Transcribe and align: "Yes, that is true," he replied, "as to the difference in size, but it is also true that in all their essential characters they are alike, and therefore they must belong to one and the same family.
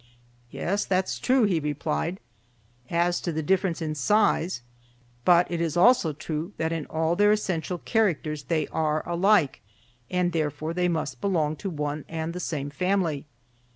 "Yes, 0.49 0.83
that 0.85 1.05
is 1.05 1.19
true," 1.19 1.43
he 1.43 1.59
replied, 1.59 2.19
"as 2.89 3.21
to 3.21 3.31
the 3.31 3.43
difference 3.43 3.83
in 3.83 3.93
size, 3.93 4.63
but 5.25 5.45
it 5.51 5.61
is 5.61 5.77
also 5.77 6.11
true 6.11 6.53
that 6.57 6.71
in 6.71 6.87
all 6.87 7.15
their 7.15 7.31
essential 7.31 7.77
characters 7.77 8.45
they 8.45 8.67
are 8.69 9.07
alike, 9.07 9.61
and 10.09 10.31
therefore 10.31 10.73
they 10.73 10.87
must 10.87 11.21
belong 11.21 11.55
to 11.57 11.69
one 11.69 12.03
and 12.09 12.33
the 12.33 12.39
same 12.39 12.71
family. 12.71 13.25